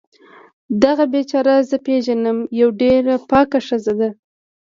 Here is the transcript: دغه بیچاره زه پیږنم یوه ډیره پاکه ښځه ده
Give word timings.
دغه 0.83 1.03
بیچاره 1.13 1.53
زه 1.69 1.77
پیږنم 1.87 2.37
یوه 2.61 2.75
ډیره 2.81 3.15
پاکه 3.29 3.59
ښځه 3.67 3.93
ده 3.99 4.09